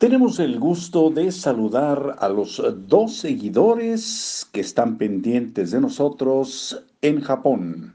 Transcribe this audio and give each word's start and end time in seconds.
Tenemos 0.00 0.38
el 0.38 0.58
gusto 0.58 1.10
de 1.10 1.30
saludar 1.30 2.16
a 2.20 2.30
los 2.30 2.62
dos 2.88 3.18
seguidores 3.18 4.48
que 4.50 4.60
están 4.60 4.96
pendientes 4.96 5.72
de 5.72 5.80
nosotros 5.82 6.82
en 7.02 7.20
Japón. 7.20 7.92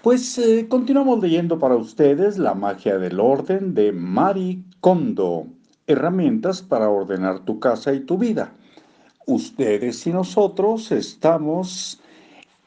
Pues 0.00 0.38
eh, 0.38 0.68
continuamos 0.68 1.20
leyendo 1.20 1.58
para 1.58 1.74
ustedes 1.74 2.38
La 2.38 2.54
magia 2.54 2.98
del 2.98 3.18
orden 3.18 3.74
de 3.74 3.90
Mari 3.90 4.62
Kondo, 4.78 5.48
herramientas 5.88 6.62
para 6.62 6.88
ordenar 6.88 7.40
tu 7.40 7.58
casa 7.58 7.92
y 7.92 7.98
tu 7.98 8.16
vida. 8.16 8.52
Ustedes 9.26 10.06
y 10.06 10.12
nosotros 10.12 10.92
estamos 10.92 12.00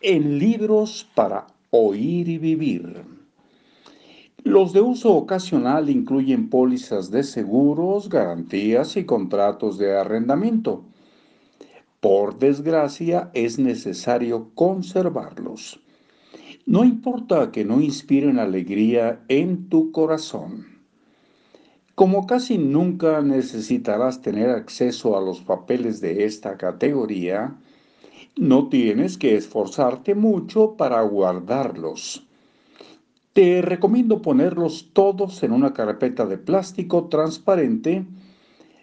en 0.02 0.40
libros 0.40 1.08
para 1.16 1.48
oír 1.70 2.28
y 2.28 2.38
vivir. 2.38 3.15
Los 4.46 4.74
de 4.74 4.82
uso 4.82 5.12
ocasional 5.12 5.90
incluyen 5.90 6.52
pólizas 6.52 7.10
de 7.10 7.24
seguros, 7.24 8.10
garantías 8.10 8.96
y 8.96 9.04
contratos 9.04 9.80
de 9.80 9.98
arrendamiento. 9.98 10.84
Por 12.00 12.38
desgracia, 12.38 13.32
es 13.34 13.58
necesario 13.58 14.52
conservarlos. 14.54 15.80
No 16.68 16.84
importa 16.84 17.52
que 17.52 17.66
no 17.66 17.82
inspiren 17.82 18.38
alegría 18.38 19.20
en 19.30 19.68
tu 19.68 19.92
corazón. 19.92 20.68
Como 21.96 22.28
casi 22.28 22.60
nunca 22.60 23.24
necesitarás 23.24 24.22
tener 24.22 24.52
acceso 24.52 25.18
a 25.18 25.22
los 25.22 25.42
papeles 25.42 26.02
de 26.02 26.24
esta 26.24 26.56
categoría, 26.56 27.56
no 28.36 28.70
tienes 28.70 29.18
que 29.18 29.38
esforzarte 29.38 30.14
mucho 30.14 30.76
para 30.78 31.02
guardarlos. 31.02 32.22
Te 33.36 33.62
recomiendo 33.62 34.22
ponerlos 34.22 34.92
todos 34.94 35.44
en 35.44 35.52
una 35.52 35.74
carpeta 35.74 36.26
de 36.26 36.38
plástico 36.38 37.10
transparente 37.10 38.06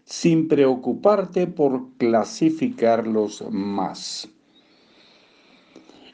sin 0.04 0.46
preocuparte 0.46 1.46
por 1.46 1.88
clasificarlos 1.96 3.42
más. 3.50 4.28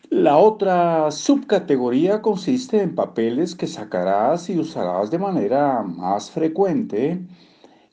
La 0.08 0.36
otra 0.36 1.10
subcategoría 1.10 2.22
consiste 2.22 2.80
en 2.80 2.94
papeles 2.94 3.56
que 3.56 3.66
sacarás 3.66 4.48
y 4.48 4.56
usarás 4.56 5.10
de 5.10 5.18
manera 5.18 5.82
más 5.82 6.30
frecuente, 6.30 7.20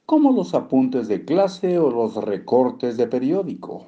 como 0.06 0.32
los 0.32 0.54
apuntes 0.54 1.08
de 1.08 1.26
clase 1.26 1.80
o 1.80 1.90
los 1.90 2.18
recortes 2.18 2.98
de 2.98 3.08
periódico. 3.08 3.88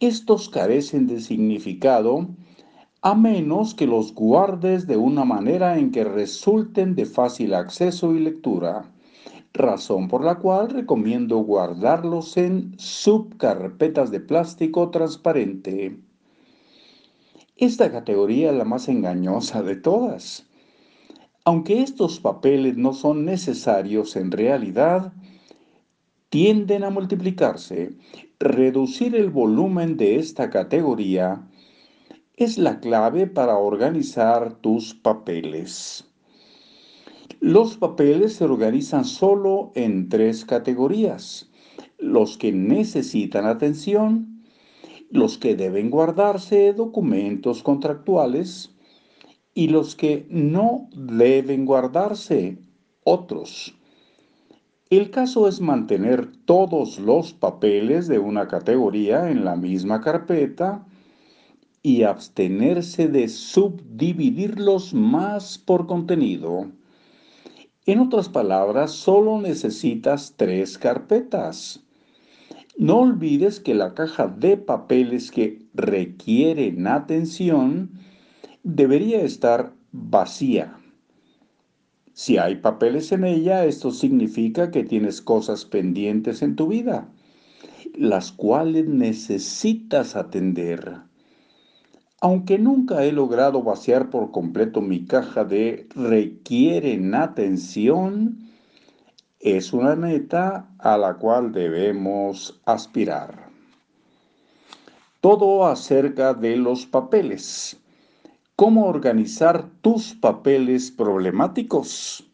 Estos 0.00 0.50
carecen 0.50 1.06
de 1.06 1.18
significado 1.18 2.28
a 3.04 3.14
menos 3.14 3.74
que 3.74 3.86
los 3.86 4.14
guardes 4.14 4.86
de 4.86 4.96
una 4.96 5.26
manera 5.26 5.78
en 5.78 5.90
que 5.90 6.04
resulten 6.04 6.94
de 6.94 7.04
fácil 7.04 7.52
acceso 7.52 8.14
y 8.14 8.18
lectura, 8.18 8.90
razón 9.52 10.08
por 10.08 10.24
la 10.24 10.36
cual 10.36 10.70
recomiendo 10.70 11.36
guardarlos 11.36 12.38
en 12.38 12.72
subcarpetas 12.78 14.10
de 14.10 14.20
plástico 14.20 14.88
transparente. 14.88 15.98
Esta 17.58 17.92
categoría 17.92 18.50
es 18.50 18.56
la 18.56 18.64
más 18.64 18.88
engañosa 18.88 19.62
de 19.62 19.76
todas. 19.76 20.46
Aunque 21.44 21.82
estos 21.82 22.20
papeles 22.20 22.78
no 22.78 22.94
son 22.94 23.26
necesarios 23.26 24.16
en 24.16 24.30
realidad, 24.30 25.12
tienden 26.30 26.84
a 26.84 26.88
multiplicarse. 26.88 27.90
Reducir 28.40 29.14
el 29.14 29.28
volumen 29.28 29.98
de 29.98 30.16
esta 30.16 30.48
categoría 30.48 31.46
es 32.36 32.58
la 32.58 32.80
clave 32.80 33.26
para 33.28 33.58
organizar 33.58 34.54
tus 34.54 34.94
papeles. 34.94 36.04
Los 37.40 37.76
papeles 37.76 38.34
se 38.34 38.44
organizan 38.44 39.04
solo 39.04 39.70
en 39.74 40.08
tres 40.08 40.44
categorías. 40.44 41.50
Los 41.98 42.36
que 42.36 42.50
necesitan 42.52 43.46
atención, 43.46 44.42
los 45.10 45.38
que 45.38 45.54
deben 45.54 45.90
guardarse 45.90 46.72
documentos 46.72 47.62
contractuales 47.62 48.74
y 49.54 49.68
los 49.68 49.94
que 49.94 50.26
no 50.28 50.88
deben 50.92 51.64
guardarse 51.64 52.58
otros. 53.04 53.76
El 54.90 55.10
caso 55.10 55.46
es 55.46 55.60
mantener 55.60 56.30
todos 56.44 56.98
los 56.98 57.32
papeles 57.32 58.08
de 58.08 58.18
una 58.18 58.48
categoría 58.48 59.30
en 59.30 59.44
la 59.44 59.54
misma 59.54 60.00
carpeta 60.00 60.84
y 61.84 62.04
abstenerse 62.04 63.08
de 63.08 63.28
subdividirlos 63.28 64.94
más 64.94 65.58
por 65.58 65.86
contenido. 65.86 66.70
En 67.84 68.00
otras 68.00 68.30
palabras, 68.30 68.90
solo 68.92 69.38
necesitas 69.38 70.32
tres 70.38 70.78
carpetas. 70.78 71.84
No 72.78 73.00
olvides 73.00 73.60
que 73.60 73.74
la 73.74 73.92
caja 73.92 74.28
de 74.28 74.56
papeles 74.56 75.30
que 75.30 75.66
requieren 75.74 76.86
atención 76.86 77.90
debería 78.62 79.20
estar 79.20 79.74
vacía. 79.92 80.78
Si 82.14 82.38
hay 82.38 82.56
papeles 82.56 83.12
en 83.12 83.24
ella, 83.24 83.66
esto 83.66 83.90
significa 83.90 84.70
que 84.70 84.84
tienes 84.84 85.20
cosas 85.20 85.66
pendientes 85.66 86.40
en 86.40 86.56
tu 86.56 86.68
vida, 86.68 87.12
las 87.94 88.32
cuales 88.32 88.88
necesitas 88.88 90.16
atender. 90.16 91.02
Aunque 92.20 92.58
nunca 92.58 93.04
he 93.04 93.12
logrado 93.12 93.62
vaciar 93.62 94.10
por 94.10 94.30
completo 94.30 94.80
mi 94.80 95.04
caja 95.04 95.44
de 95.44 95.88
requieren 95.94 97.14
atención, 97.14 98.38
es 99.40 99.72
una 99.72 99.94
meta 99.94 100.68
a 100.78 100.96
la 100.96 101.14
cual 101.14 101.52
debemos 101.52 102.60
aspirar. 102.64 103.50
Todo 105.20 105.66
acerca 105.66 106.32
de 106.32 106.56
los 106.56 106.86
papeles. 106.86 107.78
¿Cómo 108.56 108.86
organizar 108.86 109.68
tus 109.82 110.14
papeles 110.14 110.90
problemáticos? 110.90 112.24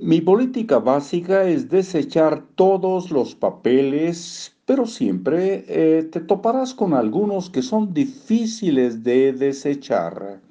Mi 0.00 0.20
política 0.20 0.78
básica 0.78 1.44
es 1.44 1.68
desechar 1.68 2.44
todos 2.54 3.10
los 3.10 3.34
papeles 3.34 4.54
pero 4.68 4.84
siempre 4.84 5.64
eh, 5.66 6.02
te 6.02 6.20
toparás 6.20 6.74
con 6.74 6.92
algunos 6.92 7.48
que 7.48 7.62
son 7.62 7.94
difíciles 7.94 9.02
de 9.02 9.32
desechar. 9.32 10.42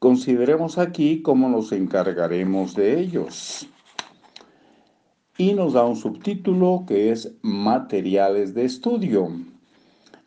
Consideremos 0.00 0.78
aquí 0.78 1.22
cómo 1.22 1.48
nos 1.48 1.70
encargaremos 1.70 2.74
de 2.74 2.98
ellos. 2.98 3.68
Y 5.36 5.52
nos 5.52 5.74
da 5.74 5.84
un 5.84 5.94
subtítulo 5.94 6.86
que 6.88 7.12
es 7.12 7.36
Materiales 7.40 8.52
de 8.52 8.64
estudio. 8.64 9.28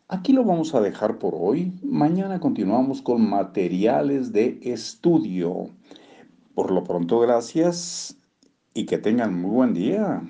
Aquí 0.08 0.32
lo 0.32 0.42
vamos 0.42 0.74
a 0.74 0.80
dejar 0.80 1.18
por 1.18 1.34
hoy. 1.36 1.74
Mañana 1.82 2.40
continuamos 2.40 3.02
con 3.02 3.28
materiales 3.28 4.32
de 4.32 4.58
estudio. 4.62 5.68
Por 6.54 6.70
lo 6.70 6.84
pronto, 6.84 7.18
gracias 7.20 8.16
y 8.74 8.86
que 8.86 8.98
tengan 8.98 9.34
muy 9.40 9.50
buen 9.50 9.74
día. 9.74 10.22